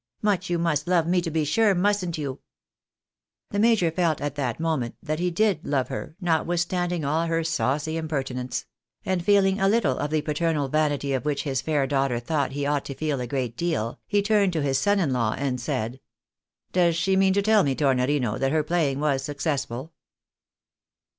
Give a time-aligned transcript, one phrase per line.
[0.23, 2.39] Much you must love me to be sure, mustn't you?"
[3.51, 7.43] The major felt at that moment that he did love her, notwith standing all her
[7.43, 8.65] saucy impertinence;
[9.05, 12.65] and, feeling a little of the paternal vanity of which his fair daughter thought he
[12.65, 15.99] ought to feel a great deal, he turned to his son in law, and said
[16.73, 19.93] —"Does she mean to tell me, Tornorino, that her playing was successful